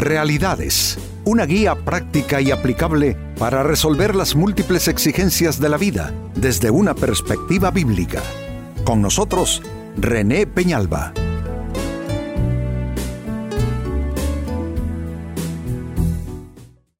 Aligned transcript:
Realidades, 0.00 0.96
una 1.26 1.44
guía 1.44 1.74
práctica 1.74 2.40
y 2.40 2.50
aplicable 2.50 3.18
para 3.38 3.62
resolver 3.62 4.16
las 4.16 4.34
múltiples 4.34 4.88
exigencias 4.88 5.60
de 5.60 5.68
la 5.68 5.76
vida 5.76 6.14
desde 6.34 6.70
una 6.70 6.94
perspectiva 6.94 7.70
bíblica. 7.70 8.22
Con 8.82 9.02
nosotros, 9.02 9.60
René 9.98 10.46
Peñalba. 10.46 11.12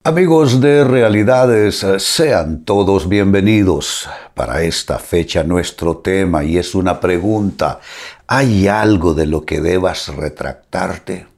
Amigos 0.03 0.61
de 0.61 0.83
Realidades, 0.83 1.83
sean 1.97 2.65
todos 2.65 3.09
bienvenidos. 3.09 4.07
Para 4.35 4.61
esta 4.61 4.99
fecha 4.99 5.43
nuestro 5.43 5.97
tema 5.97 6.43
y 6.43 6.59
es 6.59 6.75
una 6.75 6.99
pregunta. 6.99 7.79
¿Hay 8.27 8.67
algo 8.67 9.15
de 9.15 9.25
lo 9.25 9.43
que 9.43 9.59
debas 9.59 10.07
retractarte? 10.15 11.31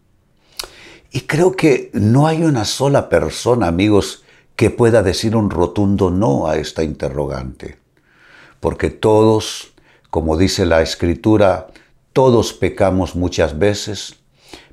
Y 1.16 1.22
creo 1.22 1.52
que 1.52 1.92
no 1.94 2.26
hay 2.26 2.44
una 2.44 2.66
sola 2.66 3.08
persona, 3.08 3.68
amigos, 3.68 4.24
que 4.56 4.72
pueda 4.72 5.04
decir 5.04 5.36
un 5.36 5.52
rotundo 5.52 6.10
no 6.10 6.48
a 6.48 6.58
esta 6.58 6.84
interrogante. 6.84 7.78
Porque 8.60 8.90
todos, 8.90 9.74
como 10.10 10.38
dice 10.38 10.66
la 10.66 10.82
escritura, 10.82 11.68
todos 12.14 12.54
pecamos 12.54 13.16
muchas 13.16 13.60
veces, 13.60 14.16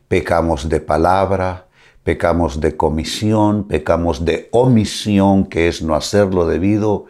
pecamos 0.09 0.71
de 0.71 0.81
palabra, 0.81 1.67
pecamos 2.05 2.59
de 2.59 2.75
comisión, 2.75 3.69
pecamos 3.69 4.25
de 4.25 4.49
omisión, 4.51 5.45
que 5.45 5.69
es 5.69 5.83
no 5.83 5.95
hacer 5.95 6.33
lo 6.33 6.47
debido. 6.47 7.05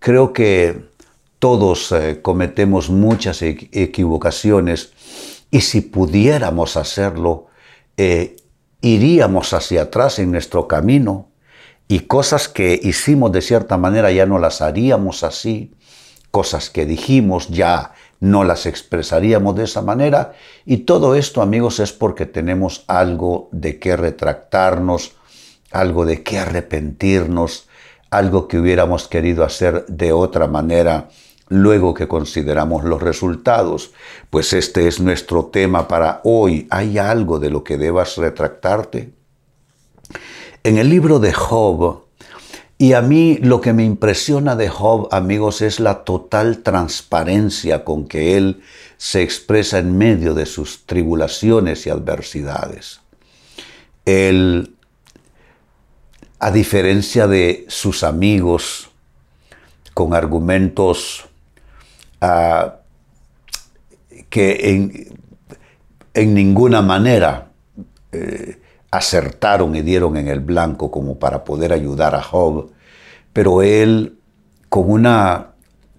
Creo 0.00 0.34
que 0.34 0.84
todos 1.38 1.92
eh, 1.92 2.20
cometemos 2.20 2.90
muchas 2.90 3.40
equivocaciones 3.40 4.92
y 5.50 5.62
si 5.62 5.80
pudiéramos 5.80 6.76
hacerlo, 6.76 7.46
eh, 7.96 8.36
iríamos 8.94 9.52
hacia 9.52 9.82
atrás 9.82 10.18
en 10.18 10.30
nuestro 10.30 10.68
camino 10.68 11.28
y 11.88 12.00
cosas 12.00 12.48
que 12.48 12.78
hicimos 12.82 13.32
de 13.32 13.42
cierta 13.42 13.76
manera 13.76 14.10
ya 14.12 14.26
no 14.26 14.38
las 14.38 14.60
haríamos 14.60 15.24
así, 15.24 15.74
cosas 16.30 16.70
que 16.70 16.86
dijimos 16.86 17.48
ya 17.48 17.92
no 18.20 18.44
las 18.44 18.66
expresaríamos 18.66 19.56
de 19.56 19.64
esa 19.64 19.82
manera. 19.82 20.32
Y 20.64 20.78
todo 20.78 21.14
esto 21.14 21.42
amigos 21.42 21.80
es 21.80 21.92
porque 21.92 22.26
tenemos 22.26 22.84
algo 22.86 23.48
de 23.52 23.78
qué 23.78 23.96
retractarnos, 23.96 25.12
algo 25.70 26.06
de 26.06 26.22
qué 26.22 26.38
arrepentirnos, 26.38 27.68
algo 28.10 28.48
que 28.48 28.58
hubiéramos 28.58 29.08
querido 29.08 29.44
hacer 29.44 29.84
de 29.86 30.12
otra 30.12 30.46
manera 30.46 31.08
luego 31.48 31.94
que 31.94 32.08
consideramos 32.08 32.84
los 32.84 33.02
resultados, 33.02 33.92
pues 34.30 34.52
este 34.52 34.88
es 34.88 35.00
nuestro 35.00 35.46
tema 35.46 35.86
para 35.88 36.20
hoy. 36.24 36.66
¿Hay 36.70 36.98
algo 36.98 37.38
de 37.38 37.50
lo 37.50 37.62
que 37.62 37.76
debas 37.76 38.16
retractarte? 38.16 39.12
En 40.64 40.78
el 40.78 40.90
libro 40.90 41.18
de 41.18 41.32
Job, 41.32 42.02
y 42.78 42.92
a 42.92 43.00
mí 43.00 43.38
lo 43.40 43.60
que 43.60 43.72
me 43.72 43.84
impresiona 43.84 44.56
de 44.56 44.68
Job, 44.68 45.08
amigos, 45.10 45.62
es 45.62 45.80
la 45.80 46.04
total 46.04 46.58
transparencia 46.58 47.84
con 47.84 48.06
que 48.06 48.36
él 48.36 48.62
se 48.98 49.22
expresa 49.22 49.78
en 49.78 49.96
medio 49.96 50.34
de 50.34 50.44
sus 50.44 50.84
tribulaciones 50.84 51.86
y 51.86 51.90
adversidades. 51.90 53.00
Él, 54.04 54.74
a 56.38 56.50
diferencia 56.50 57.26
de 57.26 57.64
sus 57.68 58.02
amigos, 58.02 58.90
con 59.94 60.12
argumentos 60.12 61.26
que 64.30 65.10
en, 66.14 66.34
ninguna 66.34 66.82
manera 66.82 67.48
eh, 68.12 68.58
acertaron 68.90 69.74
y 69.76 69.82
dieron 69.82 70.16
en 70.16 70.28
el 70.28 70.40
blanco 70.40 70.90
como 70.90 71.18
para 71.18 71.44
poder 71.44 71.72
ayudar 71.72 72.14
a 72.14 72.22
Job, 72.22 72.70
pero 73.32 73.62
él 73.62 74.18
con 74.68 74.90
una 74.90 75.52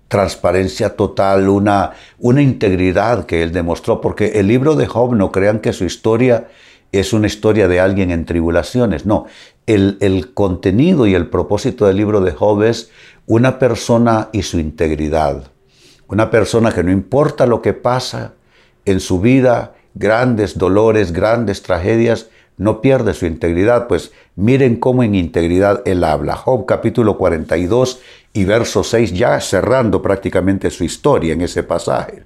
transparencia 0.07 0.95
total, 0.95 1.49
una, 1.49 1.91
una 2.19 2.41
integridad 2.41 3.25
que 3.25 3.43
él 3.43 3.51
demostró, 3.51 4.01
porque 4.01 4.39
el 4.39 4.47
libro 4.47 4.75
de 4.75 4.87
Job 4.87 5.15
no 5.15 5.31
crean 5.31 5.59
que 5.59 5.73
su 5.73 5.83
historia 5.85 6.47
es 6.91 7.11
una 7.11 7.27
historia 7.27 7.67
de 7.67 7.79
alguien 7.79 8.11
en 8.11 8.25
tribulaciones, 8.25 9.05
no, 9.05 9.25
el, 9.65 9.97
el 9.99 10.33
contenido 10.33 11.05
y 11.05 11.13
el 11.13 11.29
propósito 11.29 11.85
del 11.85 11.97
libro 11.97 12.21
de 12.21 12.31
Job 12.31 12.63
es 12.63 12.89
una 13.25 13.59
persona 13.59 14.29
y 14.31 14.43
su 14.43 14.59
integridad 14.59 15.51
una 16.07 16.29
persona 16.29 16.71
que 16.71 16.83
no 16.83 16.91
importa 16.91 17.45
lo 17.45 17.61
que 17.61 17.73
pasa 17.73 18.33
en 18.85 18.99
su 18.99 19.19
vida, 19.19 19.75
grandes 19.93 20.57
dolores, 20.57 21.11
grandes 21.11 21.61
tragedias, 21.61 22.29
no 22.57 22.81
pierde 22.81 23.13
su 23.13 23.25
integridad, 23.25 23.87
pues 23.87 24.11
miren 24.35 24.77
cómo 24.77 25.03
en 25.03 25.13
integridad 25.15 25.83
él 25.85 26.03
habla. 26.03 26.35
Job 26.35 26.65
capítulo 26.65 27.17
42 27.17 27.99
y 28.33 28.45
verso 28.45 28.83
6, 28.83 29.13
ya 29.13 29.39
cerrando 29.41 30.01
prácticamente 30.01 30.71
su 30.71 30.83
historia 30.83 31.33
en 31.33 31.41
ese 31.41 31.63
pasaje. 31.63 32.23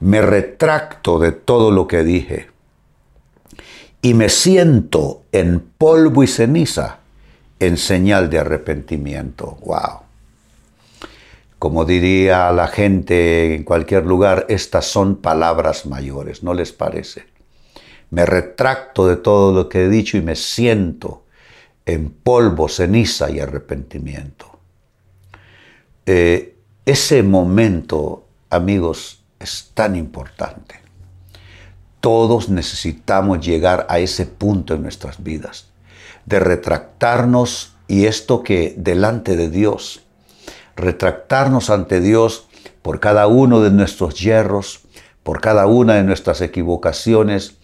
Me 0.00 0.22
retracto 0.22 1.18
de 1.18 1.32
todo 1.32 1.70
lo 1.70 1.86
que 1.86 2.02
dije 2.02 2.48
y 4.00 4.14
me 4.14 4.28
siento 4.28 5.22
en 5.32 5.60
polvo 5.76 6.22
y 6.22 6.26
ceniza 6.26 7.00
en 7.58 7.76
señal 7.76 8.30
de 8.30 8.38
arrepentimiento. 8.38 9.58
¡Wow! 9.64 10.05
Como 11.58 11.84
diría 11.84 12.50
la 12.52 12.68
gente 12.68 13.54
en 13.54 13.64
cualquier 13.64 14.04
lugar, 14.04 14.44
estas 14.48 14.86
son 14.86 15.16
palabras 15.16 15.86
mayores, 15.86 16.42
¿no 16.42 16.52
les 16.52 16.72
parece? 16.72 17.24
Me 18.10 18.26
retracto 18.26 19.08
de 19.08 19.16
todo 19.16 19.52
lo 19.52 19.68
que 19.68 19.84
he 19.84 19.88
dicho 19.88 20.18
y 20.18 20.22
me 20.22 20.36
siento 20.36 21.24
en 21.86 22.10
polvo, 22.10 22.68
ceniza 22.68 23.30
y 23.30 23.40
arrepentimiento. 23.40 24.58
Eh, 26.04 26.56
ese 26.84 27.22
momento, 27.22 28.26
amigos, 28.50 29.24
es 29.40 29.70
tan 29.74 29.96
importante. 29.96 30.76
Todos 32.00 32.48
necesitamos 32.48 33.44
llegar 33.44 33.86
a 33.88 33.98
ese 33.98 34.26
punto 34.26 34.74
en 34.74 34.82
nuestras 34.82 35.22
vidas, 35.22 35.68
de 36.26 36.38
retractarnos 36.38 37.74
y 37.88 38.06
esto 38.06 38.42
que 38.42 38.74
delante 38.76 39.36
de 39.36 39.50
Dios 39.50 40.05
retractarnos 40.76 41.70
ante 41.70 42.00
Dios 42.00 42.48
por 42.82 43.00
cada 43.00 43.26
uno 43.26 43.60
de 43.60 43.70
nuestros 43.70 44.20
hierros, 44.20 44.80
por 45.22 45.40
cada 45.40 45.66
una 45.66 45.94
de 45.94 46.04
nuestras 46.04 46.40
equivocaciones. 46.40 47.56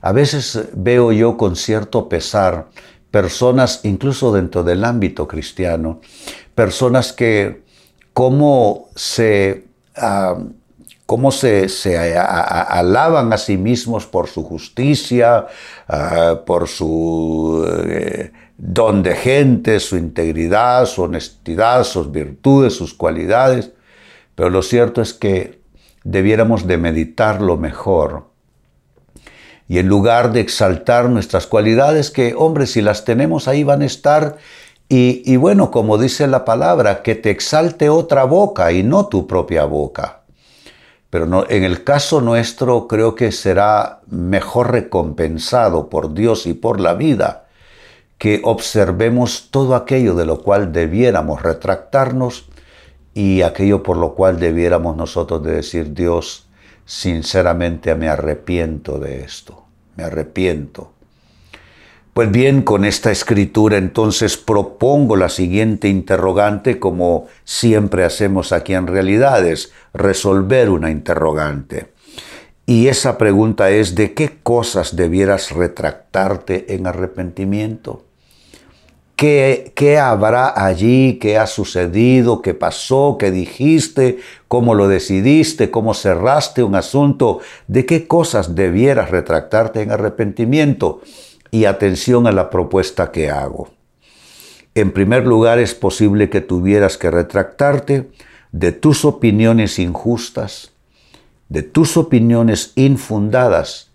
A 0.00 0.12
veces 0.12 0.68
veo 0.72 1.12
yo 1.12 1.36
con 1.36 1.56
cierto 1.56 2.08
pesar 2.08 2.68
personas, 3.10 3.80
incluso 3.82 4.32
dentro 4.32 4.64
del 4.64 4.84
ámbito 4.84 5.28
cristiano, 5.28 6.00
personas 6.54 7.12
que 7.12 7.62
cómo 8.14 8.88
se, 8.96 9.66
ah, 9.96 10.38
se, 11.68 12.18
alaban 12.18 13.32
a 13.32 13.38
sí 13.38 13.58
mismos 13.58 14.06
por 14.06 14.28
su 14.28 14.42
justicia, 14.44 15.46
ah, 15.88 16.40
por 16.46 16.68
su 16.68 17.66
eh, 17.86 18.32
don 18.64 19.02
de 19.02 19.16
gente, 19.16 19.80
su 19.80 19.96
integridad, 19.96 20.86
su 20.86 21.02
honestidad, 21.02 21.82
sus 21.82 22.12
virtudes, 22.12 22.74
sus 22.74 22.94
cualidades. 22.94 23.72
Pero 24.36 24.50
lo 24.50 24.62
cierto 24.62 25.02
es 25.02 25.12
que 25.12 25.60
debiéramos 26.04 26.68
de 26.68 26.78
meditarlo 26.78 27.56
mejor. 27.56 28.30
Y 29.66 29.78
en 29.78 29.88
lugar 29.88 30.32
de 30.32 30.40
exaltar 30.40 31.10
nuestras 31.10 31.48
cualidades, 31.48 32.12
que 32.12 32.34
hombre, 32.36 32.68
si 32.68 32.82
las 32.82 33.04
tenemos 33.04 33.48
ahí 33.48 33.64
van 33.64 33.82
a 33.82 33.86
estar, 33.86 34.36
y, 34.88 35.36
bueno, 35.36 35.70
como 35.70 35.96
dice 35.96 36.26
la 36.26 36.44
palabra, 36.44 37.02
que 37.02 37.14
te 37.14 37.30
exalte 37.30 37.88
otra 37.88 38.24
boca 38.24 38.72
y 38.72 38.82
no 38.82 39.06
tu 39.06 39.26
propia 39.26 39.64
boca. 39.64 40.20
Pero 41.08 41.50
en 41.50 41.64
el 41.64 41.82
caso 41.82 42.20
nuestro 42.20 42.86
creo 42.86 43.14
que 43.14 43.32
será 43.32 44.02
mejor 44.06 44.70
recompensado 44.70 45.88
por 45.88 46.12
Dios 46.12 46.46
y 46.46 46.52
por 46.52 46.78
la 46.78 46.92
vida 46.92 47.42
que 48.22 48.40
observemos 48.44 49.48
todo 49.50 49.74
aquello 49.74 50.14
de 50.14 50.24
lo 50.24 50.42
cual 50.42 50.70
debiéramos 50.72 51.42
retractarnos 51.42 52.44
y 53.14 53.42
aquello 53.42 53.82
por 53.82 53.96
lo 53.96 54.14
cual 54.14 54.38
debiéramos 54.38 54.96
nosotros 54.96 55.42
de 55.42 55.56
decir, 55.56 55.92
Dios, 55.92 56.46
sinceramente 56.84 57.96
me 57.96 58.08
arrepiento 58.08 59.00
de 59.00 59.24
esto, 59.24 59.64
me 59.96 60.04
arrepiento. 60.04 60.92
Pues 62.14 62.30
bien, 62.30 62.62
con 62.62 62.84
esta 62.84 63.10
escritura 63.10 63.76
entonces 63.76 64.36
propongo 64.36 65.16
la 65.16 65.28
siguiente 65.28 65.88
interrogante 65.88 66.78
como 66.78 67.26
siempre 67.42 68.04
hacemos 68.04 68.52
aquí 68.52 68.74
en 68.74 68.86
realidades, 68.86 69.72
resolver 69.94 70.70
una 70.70 70.92
interrogante. 70.92 71.90
Y 72.66 72.86
esa 72.86 73.18
pregunta 73.18 73.70
es, 73.70 73.96
¿de 73.96 74.14
qué 74.14 74.38
cosas 74.44 74.94
debieras 74.94 75.50
retractarte 75.50 76.72
en 76.76 76.86
arrepentimiento? 76.86 78.04
¿Qué, 79.22 79.98
habrá 80.00 80.52
allí? 80.66 81.20
¿Qué 81.20 81.38
ha 81.38 81.46
sucedido? 81.46 82.42
¿Qué 82.42 82.54
pasó? 82.54 83.18
¿Qué 83.20 83.30
dijiste? 83.30 84.18
¿Cómo 84.48 84.74
lo 84.74 84.88
decidiste? 84.88 85.70
¿Cómo 85.70 85.94
cerraste 85.94 86.64
un 86.64 86.74
asunto? 86.74 87.38
¿De 87.68 87.86
qué 87.86 88.08
cosas 88.08 88.56
debieras 88.56 89.10
retractarte 89.10 89.80
en 89.82 89.92
arrepentimiento? 89.92 91.02
y 91.54 91.66
atención 91.66 92.26
a 92.26 92.32
la 92.32 92.48
propuesta 92.50 93.12
que 93.12 93.30
hago. 93.30 93.68
En 94.74 94.90
primer 94.90 95.26
lugar, 95.26 95.58
es 95.58 95.74
posible 95.74 96.30
que 96.30 96.40
tuvieras 96.40 96.96
que 96.96 97.10
retractarte 97.10 98.10
de 98.52 98.72
tus 98.72 99.04
opiniones 99.04 99.78
injustas, 99.78 100.72
de 101.50 101.62
tus 101.62 101.98
opiniones 101.98 102.72
infundadas 102.74 103.90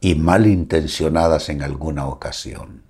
y 0.00 0.16
malintencionadas 0.16 1.48
en 1.48 1.62
alguna 1.62 2.08
ocasión. 2.08 2.85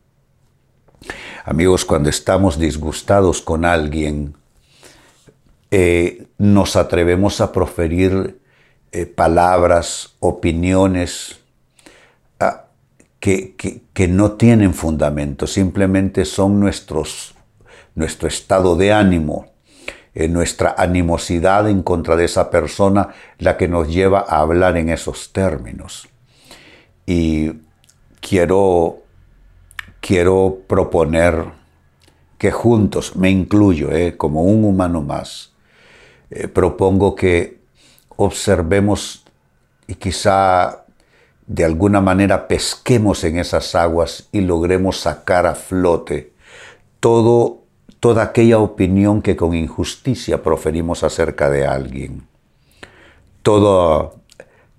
Amigos, 1.45 1.85
cuando 1.85 2.09
estamos 2.09 2.59
disgustados 2.59 3.41
con 3.41 3.65
alguien, 3.65 4.35
eh, 5.71 6.27
nos 6.39 6.77
atrevemos 6.77 7.41
a 7.41 7.53
proferir 7.53 8.41
eh, 8.93 9.05
palabras, 9.05 10.15
opiniones 10.21 11.41
ah, 12.41 12.67
que, 13.21 14.09
no 14.09 14.33
tienen 14.33 14.75
fundamento, 14.75 15.47
simplemente 15.47 16.25
son 16.25 16.61
nuestros, 16.61 17.35
nuestro 17.95 18.29
estado 18.29 18.77
de 18.77 18.93
ánimo, 18.93 19.47
eh, 20.15 20.29
nuestra 20.29 20.75
animosidad 20.79 21.69
en 21.69 21.83
contra 21.83 22.17
de 22.17 22.25
esa 22.25 22.51
persona 22.51 23.09
la 23.39 23.57
que 23.57 23.69
nos 23.69 23.89
lleva 23.89 24.21
a 24.21 24.41
hablar 24.41 24.77
en 24.77 24.89
esos 24.89 25.33
términos. 25.33 26.09
Y 27.05 27.53
quiero, 28.21 29.03
quiero 30.07 30.59
proponer 30.69 31.47
que 32.39 32.53
juntos, 32.53 33.17
me 33.17 33.29
incluyo 33.29 33.91
eh, 33.91 34.17
como 34.17 34.45
un 34.45 34.65
humano 34.65 35.03
más, 35.03 35.53
eh, 36.31 36.47
propongo 36.47 37.17
que 37.17 37.59
observemos 38.15 39.25
y 39.89 39.97
quizá 39.97 40.85
de 41.49 41.65
alguna 41.65 42.01
manera 42.01 42.47
pesquemos 42.47 43.25
en 43.25 43.39
esas 43.39 43.75
aguas 43.75 44.29
y 44.31 44.43
logremos 44.43 44.99
sacar 44.99 45.45
a 45.45 45.57
flote 45.57 46.33
todo 47.01 47.63
toda 47.99 48.23
aquella 48.23 48.59
opinión 48.59 49.23
que 49.23 49.35
con 49.35 49.55
injusticia 49.55 50.41
proferimos 50.41 51.03
acerca 51.03 51.51
de 51.51 51.67
alguien. 51.67 52.23
Toda, 53.43 54.13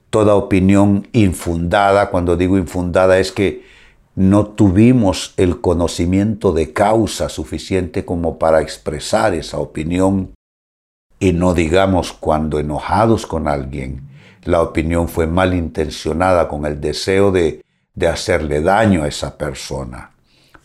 toda 0.09 0.35
opinión 0.35 1.07
infundada, 1.11 2.09
cuando 2.09 2.37
digo 2.37 2.57
infundada 2.57 3.19
es 3.19 3.33
que 3.33 3.76
no 4.17 4.47
tuvimos 4.47 5.35
el 5.37 5.61
conocimiento 5.61 6.51
de 6.51 6.73
causa 6.73 7.29
suficiente 7.29 8.03
como 8.03 8.39
para 8.39 8.63
expresar 8.63 9.35
esa 9.35 9.59
opinión 9.59 10.33
y 11.19 11.33
no 11.33 11.53
digamos 11.53 12.13
cuando 12.13 12.57
enojados 12.57 13.27
con 13.27 13.47
alguien, 13.47 14.09
la 14.43 14.63
opinión 14.63 15.07
fue 15.07 15.27
malintencionada 15.27 16.47
con 16.47 16.65
el 16.65 16.81
deseo 16.81 17.31
de, 17.31 17.63
de 17.93 18.07
hacerle 18.07 18.61
daño 18.61 19.03
a 19.03 19.07
esa 19.07 19.37
persona. 19.37 20.13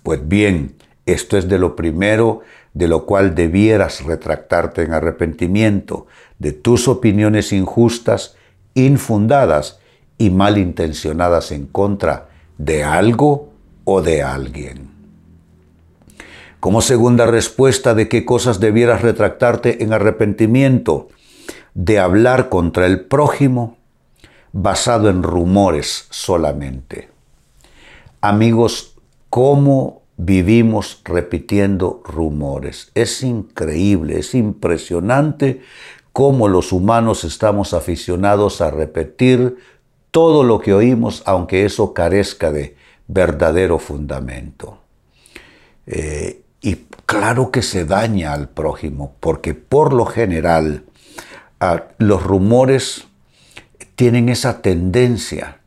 Pues 0.02 0.26
bien, 0.26 0.75
esto 1.04 1.37
es 1.37 1.46
de 1.46 1.58
lo 1.58 1.76
primero 1.76 2.40
de 2.72 2.88
lo 2.88 3.04
cual 3.04 3.34
debieras 3.34 4.02
retractarte 4.02 4.81
en 4.81 4.94
arrepentimiento, 4.94 6.06
de 6.38 6.52
tus 6.52 6.88
opiniones 6.88 7.52
injustas, 7.52 8.34
infundadas 8.72 9.78
y 10.16 10.31
malintencionadas 10.31 11.52
en 11.52 11.66
contra 11.66 12.31
de 12.62 12.85
algo 12.85 13.50
o 13.85 14.03
de 14.03 14.23
alguien. 14.23 14.88
Como 16.61 16.81
segunda 16.81 17.26
respuesta 17.26 17.94
de 17.94 18.09
qué 18.09 18.25
cosas 18.25 18.61
debieras 18.61 19.03
retractarte 19.03 19.82
en 19.82 19.93
arrepentimiento, 19.93 21.09
de 21.75 21.99
hablar 21.99 22.49
contra 22.49 22.87
el 22.87 23.06
prójimo 23.06 23.79
basado 24.53 25.09
en 25.11 25.25
rumores 25.25 26.06
solamente. 26.11 27.09
Amigos, 28.20 28.94
¿cómo 29.29 30.03
vivimos 30.17 31.00
repitiendo 31.05 32.00
rumores. 32.05 32.93
Es 32.94 33.23
increíble, 33.23 34.19
es 34.19 34.35
impresionante 34.35 35.62
cómo 36.12 36.49
los 36.49 36.73
humanos 36.73 37.25
estamos 37.25 37.75
aficionados 37.75 38.61
a 38.61 38.70
repetir 38.70 39.56
todo 40.12 40.44
lo 40.44 40.61
que 40.61 40.73
oímos, 40.73 41.25
aunque 41.26 41.64
eso 41.64 41.93
carezca 41.93 42.53
de 42.53 42.76
verdadero 43.09 43.81
fundamento. 43.81 44.79
Eh, 45.87 46.43
y 46.61 46.76
claro 47.05 47.50
que 47.50 47.62
se 47.62 47.85
daña 47.85 48.32
al 48.32 48.49
prójimo, 48.49 49.17
porque 49.19 49.55
por 49.55 49.93
lo 49.93 50.06
general 50.06 50.85
los 51.99 52.23
rumores 52.23 53.09
tienen 53.97 54.29
esa 54.29 54.62
tendencia. 54.62 55.59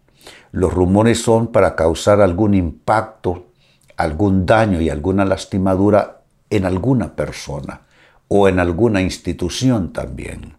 Los 0.54 0.74
rumores 0.74 1.22
son 1.22 1.48
para 1.48 1.76
causar 1.76 2.22
algún 2.22 2.54
impacto 2.54 3.46
algún 3.98 4.46
daño 4.46 4.82
y 4.82 4.90
alguna 4.90 5.26
lastimadura 5.26 6.22
en 6.50 6.66
alguna 6.66 7.16
persona 7.16 7.82
o 8.28 8.48
en 8.48 8.60
alguna 8.60 9.02
institución 9.02 9.94
también. 9.94 10.56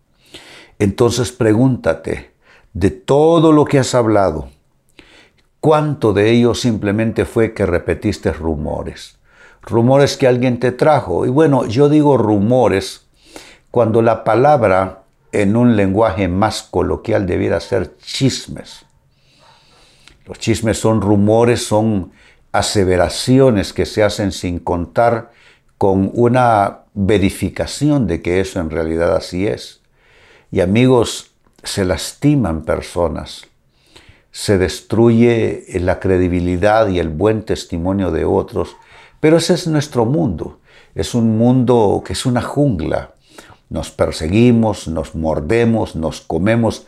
Entonces 0.78 1.32
pregúntate, 1.32 2.32
de 2.76 2.90
todo 2.90 3.52
lo 3.52 3.64
que 3.64 3.78
has 3.78 3.94
hablado, 3.94 4.50
¿cuánto 5.60 6.12
de 6.12 6.30
ello 6.30 6.54
simplemente 6.54 7.24
fue 7.24 7.54
que 7.54 7.64
repetiste 7.64 8.34
rumores? 8.34 9.16
Rumores 9.62 10.18
que 10.18 10.26
alguien 10.26 10.60
te 10.60 10.72
trajo. 10.72 11.24
Y 11.24 11.30
bueno, 11.30 11.64
yo 11.64 11.88
digo 11.88 12.18
rumores 12.18 13.06
cuando 13.70 14.02
la 14.02 14.24
palabra 14.24 15.04
en 15.32 15.56
un 15.56 15.74
lenguaje 15.74 16.28
más 16.28 16.64
coloquial 16.64 17.26
debiera 17.26 17.60
ser 17.60 17.96
chismes. 17.96 18.84
Los 20.26 20.38
chismes 20.38 20.78
son 20.78 21.00
rumores, 21.00 21.66
son 21.66 22.12
aseveraciones 22.52 23.72
que 23.72 23.86
se 23.86 24.02
hacen 24.02 24.32
sin 24.32 24.58
contar 24.58 25.30
con 25.78 26.10
una 26.12 26.80
verificación 26.92 28.06
de 28.06 28.20
que 28.20 28.40
eso 28.40 28.60
en 28.60 28.68
realidad 28.68 29.16
así 29.16 29.46
es. 29.46 29.80
Y 30.50 30.60
amigos, 30.60 31.35
se 31.66 31.84
lastiman 31.84 32.64
personas, 32.64 33.46
se 34.30 34.58
destruye 34.58 35.64
la 35.80 35.98
credibilidad 36.00 36.88
y 36.88 36.98
el 36.98 37.08
buen 37.08 37.42
testimonio 37.42 38.10
de 38.10 38.24
otros, 38.24 38.76
pero 39.20 39.38
ese 39.38 39.54
es 39.54 39.66
nuestro 39.66 40.04
mundo. 40.04 40.60
Es 40.94 41.14
un 41.14 41.36
mundo 41.36 42.02
que 42.06 42.12
es 42.14 42.24
una 42.26 42.42
jungla. 42.42 43.14
Nos 43.68 43.90
perseguimos, 43.90 44.88
nos 44.88 45.14
mordemos, 45.14 45.96
nos 45.96 46.20
comemos, 46.20 46.86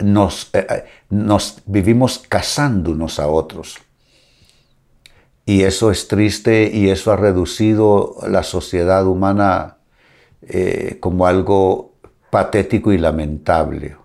nos, 0.00 0.50
eh, 0.52 0.66
eh, 0.68 0.84
nos 1.08 1.62
vivimos 1.64 2.22
cazando 2.28 2.90
unos 2.90 3.18
a 3.18 3.28
otros. 3.28 3.78
Y 5.46 5.62
eso 5.62 5.90
es 5.90 6.08
triste 6.08 6.70
y 6.72 6.90
eso 6.90 7.12
ha 7.12 7.16
reducido 7.16 8.16
la 8.28 8.42
sociedad 8.42 9.06
humana 9.06 9.78
eh, 10.42 10.98
como 11.00 11.26
algo 11.26 11.91
patético 12.32 12.92
y 12.92 12.98
lamentable. 12.98 13.98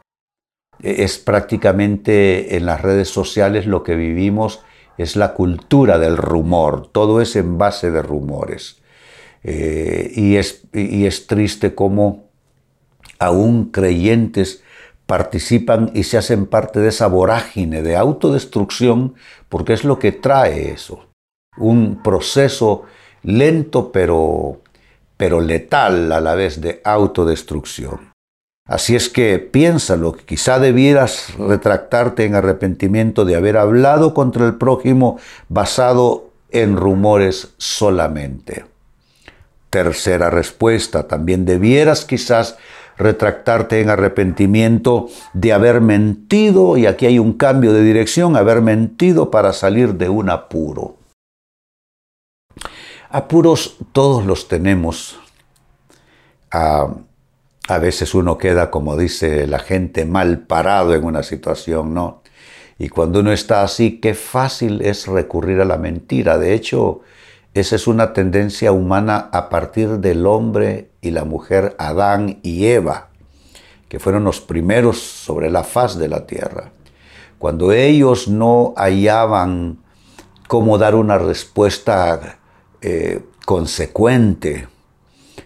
E, 0.84 1.04
es 1.06 1.18
prácticamente 1.18 2.58
en 2.58 2.66
las 2.66 2.82
redes 2.82 3.08
sociales 3.08 3.66
lo 3.66 3.84
que 3.84 3.96
vivimos 3.96 4.60
es 4.98 5.16
la 5.16 5.34
cultura 5.34 5.98
del 5.98 6.18
rumor, 6.18 6.90
todo 6.92 7.22
es 7.22 7.38
en 7.38 7.58
base 7.58 7.90
de 7.90 8.02
rumores. 8.02 8.82
Eh, 9.44 10.12
y, 10.14 10.36
es, 10.36 10.66
y 10.74 11.06
es 11.06 11.28
triste 11.28 11.74
cómo 11.74 12.26
aún 13.20 13.72
creyentes 13.72 14.64
participan 15.06 15.92
y 15.94 16.04
se 16.04 16.18
hacen 16.18 16.48
parte 16.48 16.82
de 16.82 16.90
esa 16.90 17.08
vorágine 17.08 17.82
de 17.82 17.96
autodestrucción 17.96 19.16
porque 19.48 19.72
es 19.72 19.86
lo 19.86 20.00
que 20.00 20.12
trae 20.12 20.72
eso 20.72 21.08
un 21.58 22.02
proceso 22.04 22.84
lento 23.24 23.92
pero, 23.92 24.62
pero 25.18 25.42
letal 25.42 26.12
a 26.12 26.22
la 26.22 26.36
vez 26.36 26.62
de 26.62 26.82
autodestrucción. 26.84 28.07
Así 28.68 28.98
es 28.98 29.10
que 29.10 29.40
piénsalo, 29.40 30.12
quizá 30.12 30.60
debieras 30.60 31.34
retractarte 31.38 32.26
en 32.26 32.36
arrepentimiento 32.36 33.24
de 33.24 33.38
haber 33.38 33.56
hablado 33.58 34.14
contra 34.14 34.46
el 34.46 34.56
prójimo 34.56 35.20
basado 35.48 36.32
en 36.52 36.76
rumores 36.76 37.54
solamente. 37.58 38.66
Tercera 39.70 40.30
respuesta, 40.30 41.08
también 41.08 41.46
debieras 41.46 42.04
quizás 42.04 42.58
retractarte 42.98 43.80
en 43.80 43.90
arrepentimiento 43.90 45.08
de 45.34 45.54
haber 45.54 45.82
mentido, 45.82 46.78
y 46.78 46.88
aquí 46.88 47.06
hay 47.06 47.20
un 47.20 47.34
cambio 47.34 47.72
de 47.72 47.84
dirección, 47.84 48.36
haber 48.36 48.62
mentido 48.62 49.32
para 49.32 49.54
salir 49.54 49.94
de 49.94 50.10
un 50.10 50.30
apuro. 50.30 50.98
Apuros 53.10 53.78
todos 53.94 54.26
los 54.26 54.48
tenemos. 54.48 55.20
A, 57.68 57.78
veces 57.80 58.14
uno 58.14 58.38
queda, 58.38 58.72
como 58.72 58.96
dice 58.98 59.48
la 59.48 59.60
gente, 59.60 60.06
mal 60.06 60.40
parado 60.40 60.94
en 60.94 61.04
una 61.04 61.24
situación, 61.24 61.94
¿no? 61.94 62.22
Y 62.80 62.90
cuando 62.90 63.22
uno 63.22 63.32
está 63.32 63.64
así, 63.64 64.00
qué 64.00 64.14
fácil 64.14 64.82
es 64.82 65.08
recurrir 65.08 65.62
a 65.62 65.66
la 65.66 65.78
mentira. 65.78 66.38
De 66.38 66.54
hecho, 66.54 67.02
esa 67.54 67.76
es 67.76 67.88
una 67.88 68.14
tendencia 68.14 68.72
humana 68.72 69.30
a 69.32 69.50
partir 69.50 69.98
del 70.00 70.28
hombre 70.28 70.92
y 71.02 71.12
la 71.12 71.26
mujer 71.26 71.76
Adán 71.80 72.40
y 72.44 72.68
Eva, 72.68 73.10
que 73.90 74.00
fueron 74.00 74.24
los 74.24 74.42
primeros 74.42 75.00
sobre 75.00 75.50
la 75.50 75.64
faz 75.64 75.98
de 75.98 76.08
la 76.08 76.28
tierra. 76.28 76.72
Cuando 77.40 77.72
ellos 77.72 78.28
no 78.28 78.74
hallaban 78.78 79.80
cómo 80.48 80.78
dar 80.78 80.96
una 80.96 81.18
respuesta 81.18 82.40
eh, 82.82 83.22
consecuente, 83.46 84.68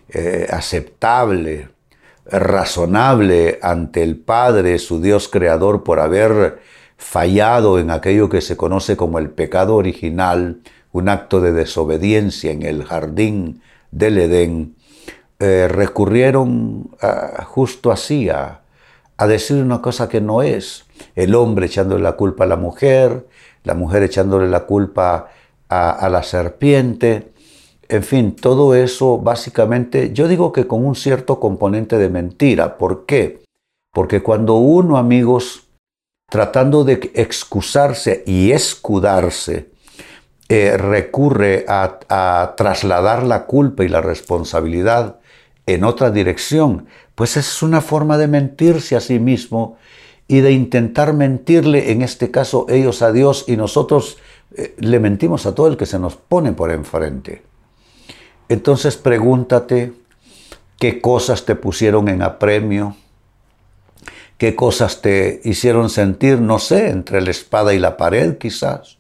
eh, 0.10 0.48
aceptable, 0.50 1.70
razonable 2.32 3.60
ante 3.62 4.04
el 4.04 4.18
Padre, 4.18 4.80
su 4.80 5.02
Dios 5.02 5.28
creador, 5.28 5.84
por 5.84 6.00
haber 6.00 6.60
fallado 6.98 7.80
en 7.80 7.92
aquello 7.92 8.30
que 8.30 8.42
se 8.42 8.56
conoce 8.56 8.96
como 8.96 9.20
el 9.20 9.30
pecado 9.30 9.76
original, 9.76 10.62
un 10.92 11.10
acto 11.10 11.42
de 11.42 11.52
desobediencia 11.52 12.52
en 12.52 12.64
el 12.64 12.84
jardín 12.84 13.62
del 13.92 14.18
Edén, 14.18 14.76
eh, 15.40 15.68
recurrieron 15.68 16.92
justo 17.46 17.92
así 17.92 18.30
a, 18.30 18.62
decir 19.28 19.64
una 19.64 19.82
cosa 19.82 20.10
que 20.10 20.22
no 20.22 20.42
es. 20.42 20.86
El 21.16 21.36
hombre 21.36 21.68
echándole 21.68 22.02
la 22.02 22.14
culpa 22.14 22.44
a 22.44 22.48
la 22.48 22.56
mujer, 22.56 23.28
la 23.64 23.74
mujer 23.76 24.04
echándole 24.04 24.48
la 24.48 24.62
culpa 24.62 25.30
a 25.70 26.10
la 26.10 26.24
serpiente. 26.24 27.32
En 27.92 28.04
fin, 28.04 28.38
todo 28.38 28.74
eso 28.74 29.18
básicamente, 29.18 30.14
yo 30.14 30.30
digo 30.30 30.54
que 30.54 30.66
con 30.66 30.86
un 30.86 30.96
cierto 30.96 31.42
componente 31.42 31.98
de 31.98 32.08
mentira. 32.08 32.78
¿Por 32.78 33.06
qué? 33.06 33.44
Porque 33.94 34.24
cuando 34.24 34.54
uno, 34.56 34.96
amigos, 34.96 35.68
tratando 36.30 36.86
de 36.86 37.12
excusarse 37.16 38.24
y 38.26 38.54
escudarse, 38.54 39.72
eh, 40.48 40.78
recurre 40.78 41.66
a, 41.68 42.54
trasladar 42.56 43.24
la 43.24 43.46
culpa 43.46 43.84
y 43.84 43.90
la 43.90 44.00
responsabilidad 44.00 45.20
en 45.66 45.84
otra 45.84 46.12
dirección, 46.12 46.86
pues 47.14 47.36
es 47.36 47.62
una 47.62 47.82
forma 47.82 48.18
de 48.18 48.30
mentirse 48.30 48.96
a 48.96 49.02
sí 49.02 49.20
mismo 49.20 49.76
y 50.30 50.40
de 50.40 50.54
intentar 50.54 51.12
mentirle, 51.12 51.92
en 51.92 52.04
este 52.04 52.32
caso 52.32 52.68
ellos 52.70 53.02
a 53.02 53.12
Dios 53.12 53.44
y 53.50 53.58
nosotros 53.58 54.18
eh, 54.56 54.76
le 54.78 55.02
mentimos 55.02 55.46
a 55.46 55.54
todo 55.54 55.68
el 55.68 55.76
que 55.76 55.86
se 55.86 56.00
nos 56.00 56.16
pone 56.16 56.54
por 56.54 56.72
enfrente. 56.72 57.51
Entonces 58.52 58.98
pregúntate 58.98 59.94
qué 60.78 61.00
cosas 61.00 61.46
te 61.46 61.56
pusieron 61.56 62.10
en 62.10 62.22
apremio, 62.22 62.98
qué 64.38 64.58
cosas 64.58 65.02
te 65.02 65.40
hicieron 65.46 65.90
sentir, 65.90 66.42
no 66.42 66.60
sé, 66.60 66.90
entre 66.90 67.22
la 67.22 67.32
espada 67.32 67.74
y 67.74 67.80
la 67.80 67.96
pared 67.96 68.38
quizás. 68.38 68.98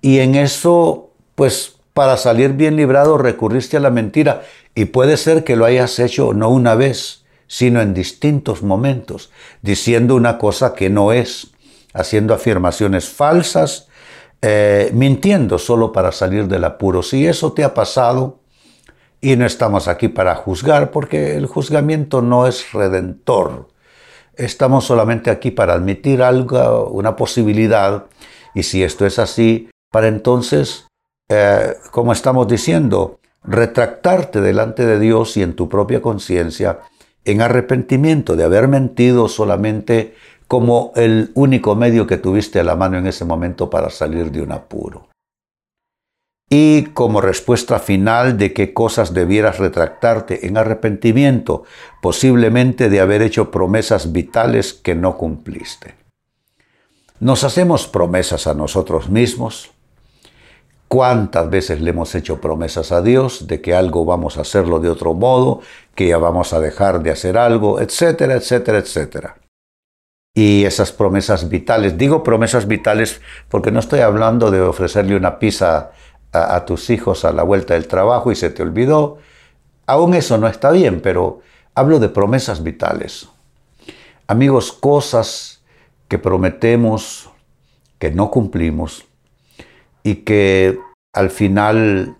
Y 0.00 0.20
en 0.20 0.36
eso, 0.36 1.10
pues 1.34 1.74
para 1.92 2.16
salir 2.16 2.54
bien 2.54 2.76
librado 2.76 3.18
recurriste 3.18 3.76
a 3.76 3.80
la 3.80 3.90
mentira. 3.90 4.40
Y 4.74 4.86
puede 4.86 5.18
ser 5.18 5.44
que 5.44 5.54
lo 5.54 5.66
hayas 5.66 5.98
hecho 5.98 6.32
no 6.32 6.48
una 6.48 6.74
vez, 6.74 7.26
sino 7.48 7.82
en 7.82 7.92
distintos 7.92 8.62
momentos, 8.62 9.30
diciendo 9.60 10.16
una 10.16 10.38
cosa 10.38 10.72
que 10.72 10.88
no 10.88 11.12
es, 11.12 11.48
haciendo 11.92 12.32
afirmaciones 12.32 13.06
falsas, 13.10 13.88
eh, 14.40 14.90
mintiendo 14.94 15.58
solo 15.58 15.92
para 15.92 16.10
salir 16.10 16.48
del 16.48 16.64
apuro. 16.64 17.02
Si 17.02 17.26
eso 17.26 17.52
te 17.52 17.64
ha 17.64 17.74
pasado, 17.74 18.38
y 19.22 19.36
no 19.36 19.46
estamos 19.46 19.86
aquí 19.86 20.08
para 20.08 20.34
juzgar, 20.34 20.90
porque 20.90 21.36
el 21.36 21.46
juzgamiento 21.46 22.20
no 22.22 22.48
es 22.48 22.72
redentor. 22.72 23.68
Estamos 24.34 24.84
solamente 24.84 25.30
aquí 25.30 25.52
para 25.52 25.74
admitir 25.74 26.22
algo, 26.22 26.88
una 26.88 27.14
posibilidad, 27.14 28.06
y 28.52 28.64
si 28.64 28.82
esto 28.82 29.06
es 29.06 29.20
así, 29.20 29.70
para 29.92 30.08
entonces, 30.08 30.88
eh, 31.28 31.74
como 31.92 32.12
estamos 32.12 32.48
diciendo, 32.48 33.20
retractarte 33.44 34.40
delante 34.40 34.84
de 34.84 34.98
Dios 34.98 35.36
y 35.36 35.42
en 35.42 35.54
tu 35.54 35.68
propia 35.68 36.02
conciencia 36.02 36.80
en 37.24 37.42
arrepentimiento 37.42 38.34
de 38.34 38.42
haber 38.42 38.66
mentido 38.66 39.28
solamente 39.28 40.14
como 40.48 40.92
el 40.96 41.30
único 41.34 41.76
medio 41.76 42.08
que 42.08 42.18
tuviste 42.18 42.58
a 42.58 42.64
la 42.64 42.74
mano 42.74 42.98
en 42.98 43.06
ese 43.06 43.24
momento 43.24 43.70
para 43.70 43.88
salir 43.88 44.32
de 44.32 44.42
un 44.42 44.50
apuro 44.50 45.11
y 46.54 46.82
como 46.92 47.22
respuesta 47.22 47.78
final 47.78 48.36
de 48.36 48.52
qué 48.52 48.74
cosas 48.74 49.14
debieras 49.14 49.58
retractarte 49.58 50.46
en 50.46 50.58
arrepentimiento, 50.58 51.62
posiblemente 52.02 52.90
de 52.90 53.00
haber 53.00 53.22
hecho 53.22 53.50
promesas 53.50 54.12
vitales 54.12 54.74
que 54.74 54.94
no 54.94 55.16
cumpliste. 55.16 55.94
Nos 57.20 57.42
hacemos 57.44 57.86
promesas 57.86 58.46
a 58.46 58.52
nosotros 58.52 59.08
mismos. 59.08 59.70
¿Cuántas 60.88 61.48
veces 61.48 61.80
le 61.80 61.88
hemos 61.88 62.14
hecho 62.14 62.38
promesas 62.38 62.92
a 62.92 63.00
Dios 63.00 63.46
de 63.46 63.62
que 63.62 63.74
algo 63.74 64.04
vamos 64.04 64.36
a 64.36 64.42
hacerlo 64.42 64.78
de 64.78 64.90
otro 64.90 65.14
modo, 65.14 65.62
que 65.94 66.08
ya 66.08 66.18
vamos 66.18 66.52
a 66.52 66.60
dejar 66.60 67.02
de 67.02 67.12
hacer 67.12 67.38
algo, 67.38 67.80
etcétera, 67.80 68.34
etcétera, 68.34 68.76
etcétera? 68.76 69.38
Y 70.34 70.64
esas 70.64 70.92
promesas 70.92 71.48
vitales, 71.48 71.96
digo 71.96 72.22
promesas 72.22 72.66
vitales 72.66 73.22
porque 73.48 73.70
no 73.70 73.80
estoy 73.80 74.00
hablando 74.00 74.50
de 74.50 74.60
ofrecerle 74.60 75.16
una 75.16 75.38
pizza 75.38 75.92
a, 76.32 76.64
tus 76.64 76.90
hijos 76.90 77.24
a 77.24 77.32
la 77.32 77.42
vuelta 77.42 77.74
del 77.74 77.86
trabajo 77.86 78.32
y 78.32 78.36
se 78.36 78.50
te 78.50 78.62
olvidó. 78.62 79.18
Aún 79.86 80.14
eso 80.14 80.38
no 80.38 80.48
está 80.48 80.70
bien, 80.70 81.00
pero 81.00 81.40
hablo 81.74 81.98
de 81.98 82.08
promesas 82.08 82.62
vitales. 82.62 83.28
Amigos, 84.26 84.72
cosas 84.72 85.62
que 86.08 86.18
prometemos, 86.18 87.30
que 87.98 88.10
no 88.10 88.30
cumplimos 88.30 89.04
y 90.02 90.16
que 90.16 90.78
al 91.14 91.30
final 91.30 92.16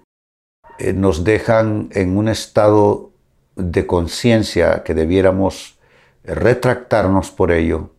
eh, 0.79 0.93
nos 0.93 1.25
dejan 1.25 1.89
en 1.93 2.17
un 2.17 2.29
estado 2.29 3.11
de 3.57 3.87
conciencia 3.87 4.83
que 4.83 4.95
debiéramos 4.95 5.79
retractarnos 6.25 7.31
por 7.31 7.51
ello, 7.51 7.91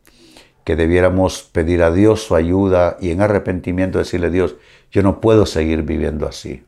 que 0.63 0.75
debiéramos 0.75 1.43
pedir 1.43 1.83
a 1.83 1.91
Dios 1.91 2.23
su 2.23 2.35
ayuda 2.35 2.97
y 2.99 3.11
en 3.11 3.21
arrepentimiento 3.21 3.97
decirle 3.97 4.29
Dios, 4.29 4.55
yo 4.91 5.03
no 5.03 5.19
puedo 5.19 5.45
seguir 5.45 5.83
viviendo 5.83 6.27
así. 6.27 6.63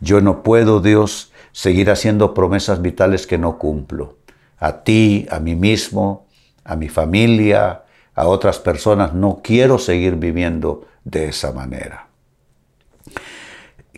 Yo 0.00 0.20
no 0.20 0.42
puedo, 0.42 0.80
Dios, 0.80 1.32
seguir 1.52 1.90
haciendo 1.90 2.34
promesas 2.34 2.82
vitales 2.82 3.26
que 3.26 3.38
no 3.38 3.58
cumplo. 3.58 4.16
A 4.58 4.82
ti, 4.82 5.26
a 5.30 5.40
mí 5.40 5.54
mismo, 5.54 6.26
a 6.64 6.76
mi 6.76 6.88
familia, 6.88 7.82
a 8.14 8.26
otras 8.26 8.58
personas, 8.58 9.14
no 9.14 9.40
quiero 9.42 9.78
seguir 9.78 10.16
viviendo 10.16 10.86
de 11.04 11.28
esa 11.28 11.52
manera. 11.52 12.08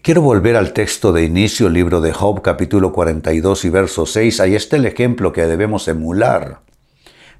Quiero 0.03 0.23
volver 0.23 0.57
al 0.57 0.73
texto 0.73 1.12
de 1.12 1.25
inicio, 1.25 1.69
libro 1.69 2.01
de 2.01 2.12
Job, 2.12 2.43
capítulo 2.43 2.93
42 2.93 3.65
y 3.65 3.71
verso 3.71 4.05
6. 4.05 4.41
Ahí 4.41 4.57
está 4.57 4.77
el 4.77 4.87
ejemplo 4.87 5.33
que 5.33 5.47
debemos 5.47 5.87
emular. 5.87 6.61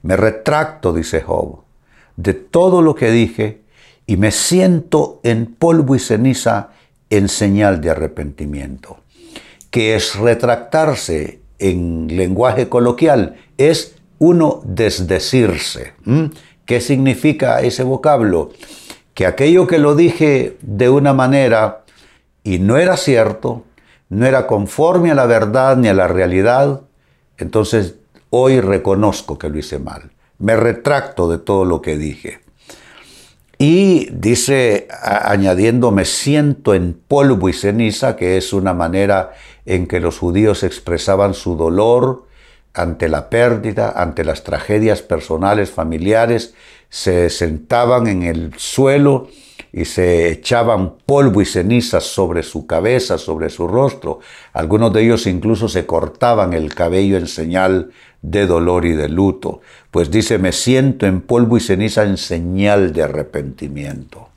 Me 0.02 0.16
retracto, 0.16 0.92
dice 0.92 1.22
Job, 1.22 1.62
de 2.16 2.35
todo 2.35 2.83
lo 2.83 2.95
que 2.95 3.11
dije 3.11 3.61
y 4.07 4.16
me 4.16 4.31
siento 4.31 5.21
en 5.23 5.47
polvo 5.47 5.95
y 5.95 5.99
ceniza 5.99 6.71
en 7.11 7.28
señal 7.28 7.81
de 7.81 7.90
arrepentimiento. 7.90 8.99
Que 9.71 9.95
es 9.95 10.16
retractarse 10.16 11.40
en 11.59 12.09
lenguaje 12.09 12.69
coloquial, 12.69 13.37
es 13.57 13.95
uno 14.19 14.61
desdecirse. 14.64 15.95
¿Qué 16.66 16.81
significa 16.81 17.61
ese 17.61 17.83
vocablo? 17.83 18.50
Que 19.14 19.26
aquello 19.26 19.66
que 19.66 19.78
lo 19.78 19.95
dije 19.95 20.57
de 20.62 20.88
una 20.88 21.12
manera 21.12 21.85
y 22.45 22.59
no 22.59 22.76
era 22.76 22.97
cierto, 22.97 23.64
no 24.09 24.26
era 24.26 24.47
conforme 24.47 25.11
a 25.11 25.14
la 25.14 25.26
verdad 25.26 25.76
ni 25.76 25.88
a 25.88 25.95
la 25.95 26.09
realidad, 26.09 26.83
entonces 27.38 27.97
hoy 28.31 28.61
reconozco 28.61 29.38
que 29.38 29.49
lo 29.49 29.59
hice 29.59 29.78
mal. 29.78 30.11
Me 30.42 30.56
retracto 30.56 31.30
de 31.30 31.38
todo 31.38 31.64
lo 31.64 31.80
que 31.80 31.96
dije. 31.96 32.40
Y 33.58 34.08
dice, 34.11 34.88
añadiendo, 35.00 35.92
me 35.92 36.04
siento 36.04 36.75
en 36.75 36.94
polvo 36.94 37.49
y 37.49 37.52
ceniza, 37.52 38.16
que 38.16 38.37
es 38.37 38.52
una 38.52 38.75
manera 38.75 39.34
en 39.66 39.87
que 39.87 40.00
los 40.00 40.18
judíos 40.18 40.64
expresaban 40.64 41.32
su 41.32 41.56
dolor 41.56 42.26
ante 42.75 43.08
la 43.08 43.30
pérdida, 43.30 43.92
ante 43.94 44.25
las 44.25 44.42
tragedias 44.42 45.00
personales, 45.00 45.70
familiares, 45.70 46.54
se 46.88 47.30
sentaban 47.30 48.08
en 48.08 48.25
el 48.25 48.52
suelo 48.56 49.28
y 49.72 49.86
se 49.86 50.30
echaban 50.30 50.96
polvo 51.06 51.40
y 51.40 51.46
cenizas 51.46 52.04
sobre 52.04 52.42
su 52.42 52.66
cabeza, 52.66 53.16
sobre 53.16 53.48
su 53.48 53.66
rostro. 53.66 54.20
Algunos 54.52 54.92
de 54.92 55.02
ellos 55.02 55.26
incluso 55.26 55.68
se 55.68 55.86
cortaban 55.86 56.52
el 56.52 56.74
cabello 56.74 57.16
en 57.16 57.26
señal 57.26 57.90
de 58.20 58.46
dolor 58.46 58.84
y 58.84 58.92
de 58.92 59.08
luto, 59.08 59.62
pues 59.90 60.10
dice, 60.10 60.38
me 60.38 60.52
siento 60.52 61.06
en 61.06 61.22
polvo 61.22 61.56
y 61.56 61.60
ceniza 61.60 62.04
en 62.04 62.18
señal 62.18 62.92
de 62.92 63.02
arrepentimiento. 63.02 64.28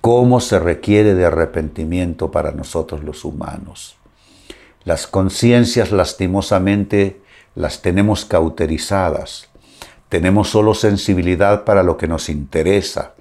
¿Cómo 0.00 0.40
se 0.40 0.58
requiere 0.58 1.14
de 1.14 1.24
arrepentimiento 1.24 2.30
para 2.30 2.52
nosotros 2.52 3.02
los 3.04 3.24
humanos? 3.24 3.96
Las 4.84 5.06
conciencias 5.06 5.92
lastimosamente 5.92 7.20
las 7.54 7.82
tenemos 7.82 8.24
cauterizadas. 8.24 9.48
Tenemos 10.08 10.50
solo 10.50 10.74
sensibilidad 10.74 11.64
para 11.64 11.82
lo 11.82 11.96
que 11.96 12.08
nos 12.08 12.28
interesa, 12.28 13.14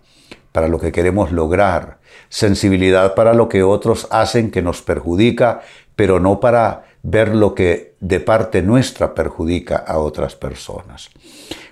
para 0.52 0.68
lo 0.68 0.80
que 0.80 0.92
queremos 0.92 1.32
lograr, 1.32 2.00
sensibilidad 2.30 3.16
para 3.16 3.34
lo 3.34 3.50
que 3.50 3.64
otros 3.64 4.08
hacen 4.12 4.52
que 4.52 4.62
nos 4.62 4.82
perjudica, 4.82 5.62
pero 5.96 6.20
no 6.20 6.40
para 6.40 6.86
ver 7.04 7.36
lo 7.36 7.56
que 7.56 7.96
de 8.00 8.20
parte 8.20 8.62
nuestra 8.62 9.14
perjudica 9.14 9.78
a 9.78 9.98
otras 10.00 10.36
personas. 10.36 11.10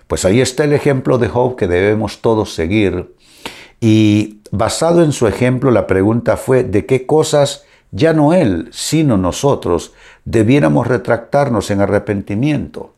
Pues 0.07 0.25
ahí 0.25 0.41
está 0.41 0.63
el 0.63 0.73
ejemplo 0.73 1.17
de 1.17 1.27
Job 1.27 1.55
que 1.55 1.67
debemos 1.67 2.21
todos 2.21 2.53
seguir 2.53 3.13
y 3.79 4.39
basado 4.51 5.03
en 5.03 5.11
su 5.11 5.27
ejemplo, 5.27 5.71
la 5.71 5.87
pregunta 5.87 6.37
fue 6.37 6.63
de 6.63 6.85
qué 6.85 7.05
cosas 7.05 7.65
ya 7.91 8.13
no 8.13 8.33
él, 8.33 8.69
sino 8.71 9.17
nosotros, 9.17 9.93
debiéramos 10.25 10.87
retractarnos 10.87 11.71
en 11.71 11.81
arrepentimiento. 11.81 12.93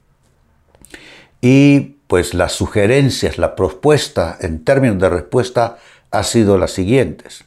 Y 1.42 1.96
pues 2.12 2.34
las 2.34 2.52
sugerencias, 2.52 3.38
la 3.38 3.56
propuesta 3.56 4.36
en 4.42 4.66
términos 4.66 5.00
de 5.00 5.10
respuesta 5.10 5.78
ha 6.12 6.24
sido 6.24 6.58
las 6.58 6.72
siguientes. 6.72 7.46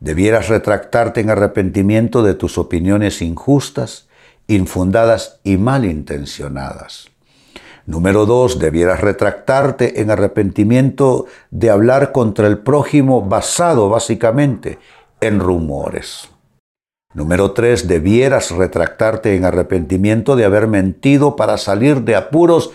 Debieras 0.00 0.48
retractarte 0.48 1.20
en 1.20 1.28
arrepentimiento 1.28 2.22
de 2.22 2.32
tus 2.32 2.56
opiniones 2.56 3.20
injustas, 3.20 4.08
infundadas 4.46 5.40
y 5.44 5.58
malintencionadas. 5.58 7.10
Número 7.84 8.24
dos, 8.24 8.58
debieras 8.58 9.02
retractarte 9.02 10.00
en 10.00 10.10
arrepentimiento 10.10 11.26
de 11.50 11.68
hablar 11.68 12.12
contra 12.12 12.46
el 12.46 12.60
prójimo 12.60 13.20
basado 13.20 13.90
básicamente 13.90 14.78
en 15.20 15.38
rumores. 15.38 16.30
Número 17.12 17.52
tres, 17.52 17.86
debieras 17.86 18.52
retractarte 18.52 19.36
en 19.36 19.44
arrepentimiento 19.44 20.34
de 20.34 20.46
haber 20.46 20.66
mentido 20.66 21.36
para 21.36 21.58
salir 21.58 22.04
de 22.04 22.16
apuros 22.16 22.70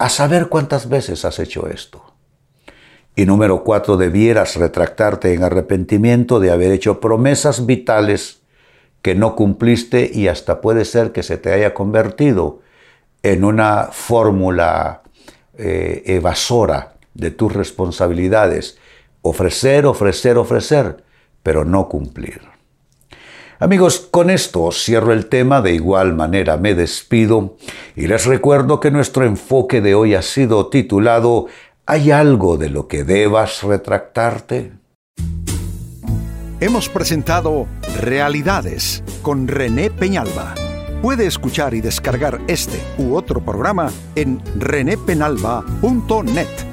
a 0.00 0.08
saber 0.08 0.48
cuántas 0.48 0.88
veces 0.88 1.26
has 1.26 1.38
hecho 1.38 1.68
esto. 1.68 2.02
Y 3.14 3.26
número 3.26 3.64
cuatro, 3.64 3.98
debieras 3.98 4.56
retractarte 4.56 5.34
en 5.34 5.44
arrepentimiento 5.44 6.40
de 6.40 6.50
haber 6.50 6.72
hecho 6.72 7.00
promesas 7.00 7.66
vitales 7.66 8.40
que 9.02 9.14
no 9.14 9.36
cumpliste 9.36 10.10
y 10.10 10.28
hasta 10.28 10.62
puede 10.62 10.86
ser 10.86 11.12
que 11.12 11.22
se 11.22 11.36
te 11.36 11.52
haya 11.52 11.74
convertido 11.74 12.60
en 13.22 13.44
una 13.44 13.90
fórmula 13.92 15.02
eh, 15.58 16.02
evasora 16.06 16.94
de 17.12 17.30
tus 17.30 17.52
responsabilidades. 17.52 18.78
Ofrecer, 19.20 19.84
ofrecer, 19.84 20.38
ofrecer, 20.38 21.04
pero 21.42 21.66
no 21.66 21.90
cumplir. 21.90 22.40
Amigos, 23.62 24.08
con 24.10 24.30
esto 24.30 24.72
cierro 24.72 25.12
el 25.12 25.26
tema, 25.26 25.60
de 25.60 25.74
igual 25.74 26.14
manera 26.14 26.56
me 26.56 26.74
despido 26.74 27.58
y 27.94 28.06
les 28.06 28.24
recuerdo 28.24 28.80
que 28.80 28.90
nuestro 28.90 29.26
enfoque 29.26 29.82
de 29.82 29.94
hoy 29.94 30.14
ha 30.14 30.22
sido 30.22 30.68
titulado 30.68 31.44
¿Hay 31.84 32.10
algo 32.10 32.56
de 32.56 32.70
lo 32.70 32.88
que 32.88 33.04
debas 33.04 33.62
retractarte? 33.62 34.72
Hemos 36.58 36.88
presentado 36.88 37.66
Realidades 38.00 39.04
con 39.20 39.46
René 39.46 39.90
Peñalba. 39.90 40.54
Puede 41.02 41.26
escuchar 41.26 41.74
y 41.74 41.82
descargar 41.82 42.40
este 42.46 42.80
u 42.96 43.14
otro 43.14 43.44
programa 43.44 43.90
en 44.14 44.40
renépenalba.net 44.56 46.69